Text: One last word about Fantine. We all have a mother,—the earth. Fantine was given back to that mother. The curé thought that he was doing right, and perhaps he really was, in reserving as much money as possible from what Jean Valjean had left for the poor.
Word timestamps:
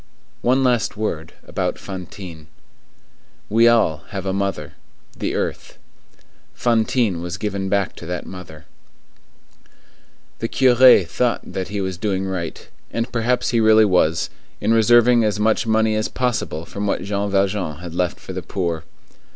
One 0.41 0.63
last 0.63 0.97
word 0.97 1.33
about 1.45 1.77
Fantine. 1.77 2.47
We 3.49 3.67
all 3.67 3.97
have 4.09 4.25
a 4.25 4.33
mother,—the 4.33 5.35
earth. 5.35 5.77
Fantine 6.55 7.21
was 7.21 7.37
given 7.37 7.69
back 7.69 7.95
to 7.97 8.07
that 8.07 8.25
mother. 8.25 8.65
The 10.39 10.49
curé 10.49 11.07
thought 11.07 11.41
that 11.53 11.67
he 11.67 11.81
was 11.81 11.99
doing 11.99 12.25
right, 12.25 12.67
and 12.89 13.11
perhaps 13.11 13.51
he 13.51 13.59
really 13.59 13.85
was, 13.85 14.31
in 14.59 14.73
reserving 14.73 15.23
as 15.23 15.39
much 15.39 15.67
money 15.67 15.93
as 15.95 16.07
possible 16.07 16.65
from 16.65 16.87
what 16.87 17.03
Jean 17.03 17.29
Valjean 17.29 17.77
had 17.77 17.93
left 17.93 18.19
for 18.19 18.33
the 18.33 18.41
poor. 18.41 18.83